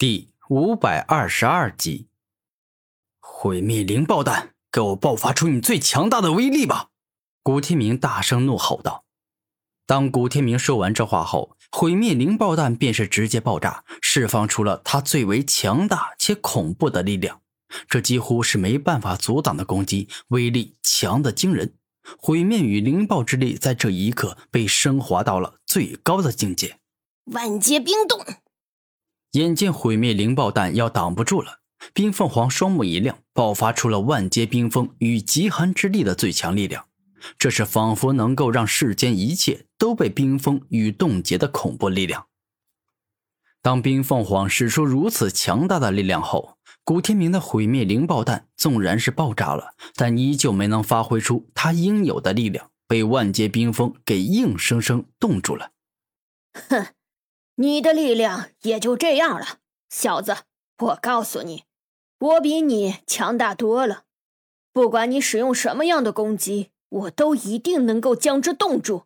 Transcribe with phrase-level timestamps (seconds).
[0.00, 2.08] 第五百二十二集，
[3.20, 6.88] 毁灭灵爆弹，给我爆发出你最强大的威力吧！
[7.42, 9.04] 古天明大声怒吼道。
[9.84, 17.42] 当古天明说完这话后，毁灭灵爆弹便是直接爆炸，释放出了他最为强大且恐怖的力量。
[17.86, 21.74] 这几乎是没办法阻挡的攻击，威力强的惊人。
[22.16, 26.78] 毁灭与灵爆之力在这一刻被升华到了最高的境界。
[27.26, 28.24] 万劫冰冻。
[29.32, 31.60] 眼见毁灭灵爆弹要挡不住了，
[31.94, 36.86] 冰凤凰双目一亮，爆发出了万阶冰封与极寒之力的最强力量。
[37.38, 42.26] 这是仿佛能够让世间一切都被冰封与冻结的恐怖力量。
[43.62, 55.72] 当冰凤凰使出如此强大的力量后，古天明的毁灭灵爆弹纵然是爆炸了，但依旧没能发挥出他应有的力量，被万阶冰封给硬生生冻住了。
[56.68, 56.86] 哼！
[57.60, 59.58] 你的力量也就这样了，
[59.90, 60.34] 小子。
[60.78, 61.64] 我告诉你，
[62.18, 64.04] 我比你强大多了。
[64.72, 69.04] 不管你使用什么样的攻击，我都一定能够将之冻住。”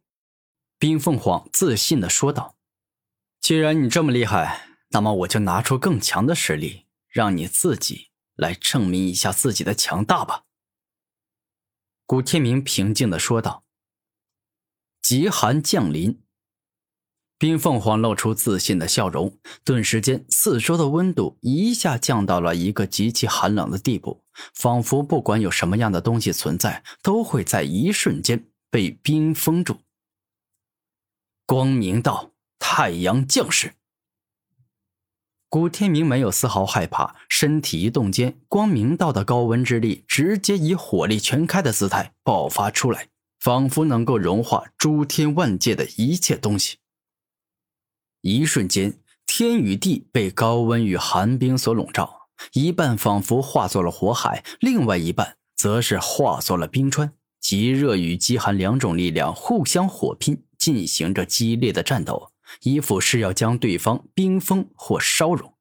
[0.79, 2.55] 冰凤凰自信的说道。
[3.43, 10.45] “既然你这么厉害，那么我就拿出更强的实力，让你自己来证明一下自己的强大吧。”
[12.07, 13.65] 古天明平静的说道。
[15.03, 16.21] 极寒降临。
[17.37, 24.23] 冰凤凰露出自信的笑容，顿时间，四周的温度一下降到了一个极其寒冷的地步，
[24.55, 29.79] 仿佛不管有什么样的东西存在，都会在一瞬间被冰封住。
[31.45, 33.75] 光明道，太阳降世。
[35.51, 46.79] 古天明没有丝毫害怕，身体一动间，光明道的高温之力直接以火力全开的姿态爆发出来，仿佛能够融化诸天万界的一切东西。
[48.27, 57.13] 一瞬间，天与地被高温与寒冰所笼罩，一半仿佛化作了火海，另外一半则是化作了冰川。
[57.39, 62.31] 极热与极寒两种力量互相火拼，进行着激烈的战斗，
[62.63, 65.53] 一副是要将对方冰封或烧融。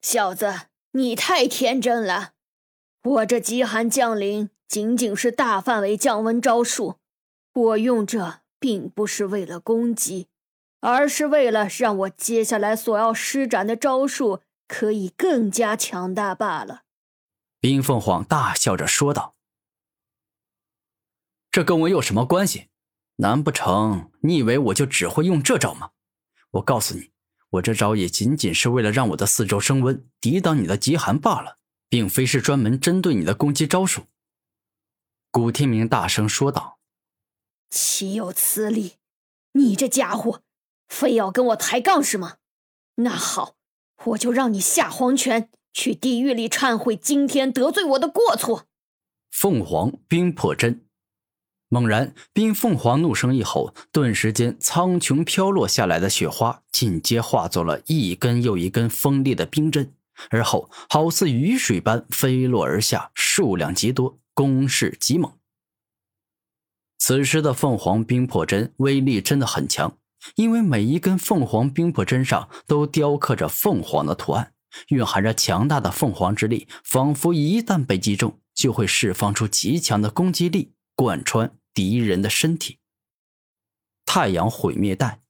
[0.00, 2.30] 小子，你太天真了！
[3.02, 6.94] 我这极寒降临仅仅是大范围降温招数，
[7.52, 10.28] 我用这并不是为了攻击。
[10.88, 16.82] 而是为了让我接下来所要施展的招数可以更加强大罢了。”
[17.58, 19.34] 冰凤凰大笑着说道。
[21.50, 22.68] “这跟我有什么关系？
[23.16, 25.90] 难不成你以为我就只会用这招吗？
[26.50, 27.10] 我告诉你，
[27.50, 31.58] 我这招也仅仅是为了让我的四周升温，抵挡你的极寒罢了，
[31.88, 34.06] 并非是专门针对你的攻击招数。”
[35.32, 36.78] 古天明大声说道。
[37.70, 38.98] “岂有此理！
[39.52, 40.42] 你这家伙！”
[40.88, 42.36] 非要跟我抬杠是吗？
[42.96, 43.56] 那好，
[44.04, 48.64] 我就让你下黄泉，去地狱里忏悔今天得罪我的过错。
[49.30, 50.86] 凤凰冰破针，
[51.68, 59.92] 猛然，冰凤凰怒声一吼，顿时间，苍穹飘落下来的雪花尽皆化作了一根又一根锋利的冰针，
[60.30, 65.32] 而后好似雨水般飞落而下，数量极多，攻势极猛。
[66.98, 69.98] 此时的凤凰冰破针威力真的很强。
[70.34, 74.52] 因为每一根凤凰冰魄针上都雕刻着凤凰的图案，
[74.88, 82.78] 蕴含着强大的凤凰之力，仿佛一旦被击中，就会释放出极强的攻击力，贯穿敌人的身体。
[84.04, 85.20] 太阳毁灭弹，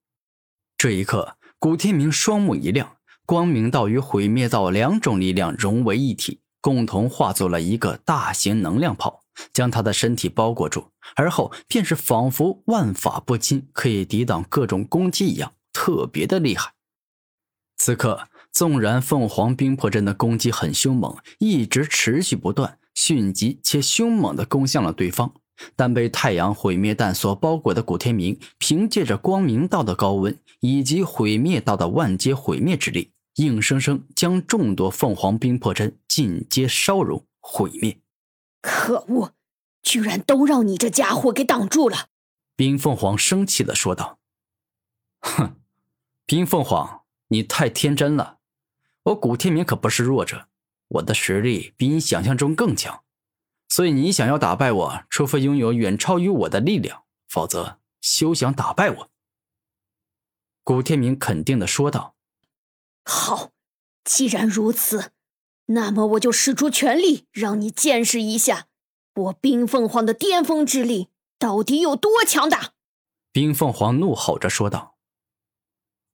[0.78, 9.25] 这一刻，古天明双目一亮，光明道与毁灭道两种力量融为一体，共同化作了一个大型能量炮。
[9.52, 16.72] 将他的身体包裹住，而后便是仿佛万法不侵，可以抵挡各种攻击一样，特别的厉害。
[17.76, 25.34] 此刻，纵然凤凰冰魄阵的攻击很凶猛，一直持续不断，迅疾且凶猛的攻向了对方，
[25.76, 37.98] 但被太阳毁灭弹所包裹的古天明，凭借着光明道的高温以及毁灭道的万阶毁灭之力，硬生生将众多凤凰冰魄阵尽皆烧融毁灭。
[38.60, 39.34] 可恶，
[39.82, 42.08] 居然都让你这家伙给挡住了！
[42.56, 44.18] 冰凤凰生气的说道
[45.20, 45.60] ：“哼，
[46.24, 48.38] 冰凤凰，你太天真了。
[49.04, 50.48] 我古天明可不是弱者，
[50.88, 53.04] 我的实力比你想象中更强。
[53.68, 59.10] 所以你想要打败我，除非拥有远超于我的力量，否则休想打败我。”
[60.64, 62.16] 古天明肯定的说道
[63.04, 63.52] ：“好，
[64.04, 65.12] 既然如此。”
[65.66, 68.66] 那么我就使出全力，让你见识一下
[69.14, 71.08] 我冰凤凰的巅峰之力
[71.38, 72.74] 到底有多强大！
[73.32, 74.96] 冰凤凰怒吼着说道：“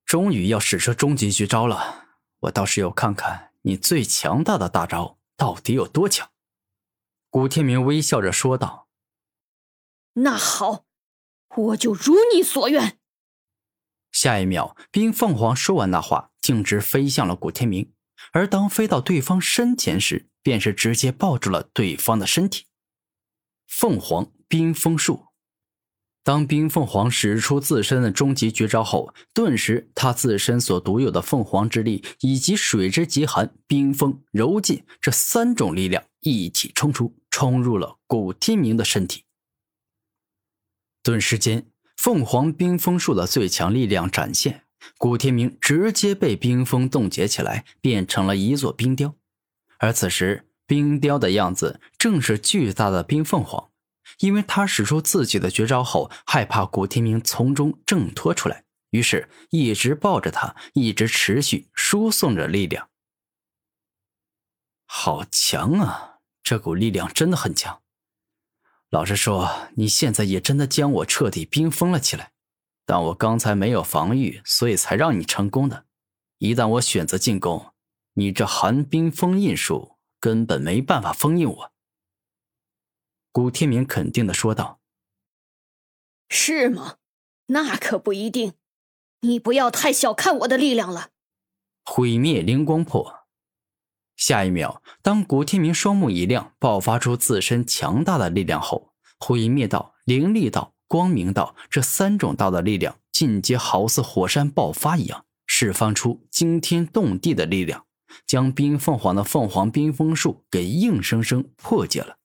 [0.05, 2.07] 终于要使出终极绝招了！
[2.41, 6.31] 我倒是要看看你最强大的大招到底有多强。”
[7.29, 8.87] 古天明微笑着说道。
[10.13, 10.85] “那好，
[11.55, 12.99] 我就如你所愿。”
[14.11, 17.93] 下一秒，冰凤凰说完那话，径直飞向了古天明。
[18.31, 22.65] 而当飞到对方身前时，便是直接抱住了对方的身体。
[23.67, 25.27] 凤凰冰封术。
[26.25, 39.25] 当冰凤凰使出自身的终极绝招后，顿时他自身所独有的凤凰之力，以及水之极寒、冰封、柔劲这三种力量一起冲出，冲入了古天明的身体。
[41.01, 41.67] 顿时间，
[41.97, 44.63] 凤凰冰封术的最强力量展现，
[44.97, 49.15] 古天明直接被冰封冻结起来，变成了一座冰雕。
[49.79, 53.69] 而此时，冰雕的样子正是巨大的冰凤凰。
[54.19, 62.89] 因为他使出自己的绝招后，害怕古天明从中挣脱出来，于是一直抱着他，一直持续输送着力量。
[64.85, 66.19] 好强啊！
[66.43, 67.81] 这股力量真的很强。
[68.89, 72.32] 老实说，你现在也真的将我彻底冰封了起来。
[72.85, 75.85] 但我刚才没有防御，所以才让你成功的。
[76.39, 77.73] 一旦我选择进攻，
[78.13, 81.71] 你这寒冰封印术根本没办法封印我。
[83.31, 84.79] 古天明肯定的说道
[86.29, 86.97] ：“是吗？
[87.47, 88.53] 那可不一定。
[89.21, 91.09] 你不要太小看我的力量了。”
[91.85, 93.21] 毁灭灵光破。
[94.15, 107.85] 下一秒，当古天明双目一亮，爆发出自身强大的力量后，毁灭道、灵力道、光明道这三种道的力量尽皆好似火山爆发一样，释放出惊天动地的力量，
[108.25, 112.17] 将冰凤凰的凤凰冰封术给硬生生破解了。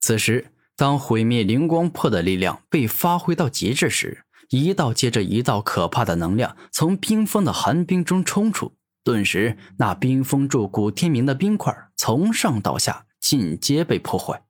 [0.00, 8.74] 此时，当毁灭灵光破的力量被发挥到极致时，一道接着一道可怕的能量从冰封的寒冰中冲出，
[9.04, 14.42] 顿时，那冰封住古天明的冰块从上到下尽皆被破坏。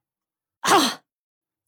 [0.61, 1.00] 啊！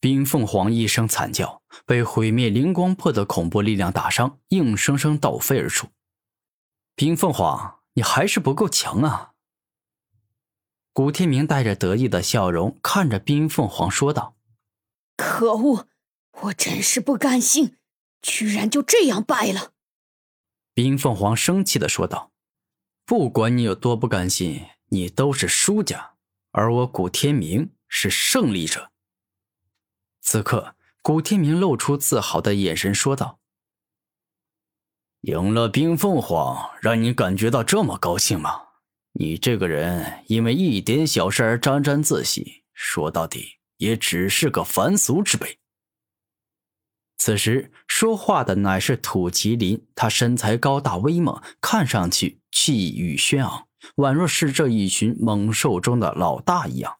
[0.03, 5.87] 冰凤凰一声惨叫，被毁灭灵光破的恐怖力量打伤，硬生生倒飞而出。
[6.93, 9.31] 冰凤凰，你还是不够强啊！
[10.91, 14.35] 古天明带着得意的笑容看着冰凤凰说道
[15.15, 15.87] ：“可恶，
[16.41, 17.77] 我真是不甘心，
[18.21, 19.71] 居然就这样败了。”
[20.75, 22.33] 冰凤凰生气的说道
[23.07, 26.15] ：“不管你有多不甘心，你都是输家，
[26.51, 28.89] 而我古天明是胜利者。”
[30.23, 33.39] 此刻，古天明露出自豪的眼神说道
[35.21, 38.61] ：“赢了冰凤凰，让你感觉到这么高兴吗？”
[39.15, 45.59] 你这个人因为一点小事而沾沾自喜，说到底也只是个凡俗之辈。
[47.17, 53.67] 此时说话的乃是土麒麟，他身材高大威猛，看上去气宇轩昂，
[53.97, 56.97] 宛若是这一群猛兽中的老大一样。